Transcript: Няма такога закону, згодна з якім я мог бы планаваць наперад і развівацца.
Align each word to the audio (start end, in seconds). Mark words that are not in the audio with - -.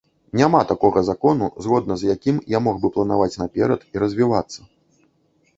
Няма 0.39 0.61
такога 0.71 1.03
закону, 1.09 1.49
згодна 1.67 1.97
з 2.03 2.09
якім 2.15 2.39
я 2.55 2.63
мог 2.69 2.81
бы 2.87 2.93
планаваць 2.97 3.31
наперад 3.43 3.81
і 3.97 4.05
развівацца. 4.07 4.59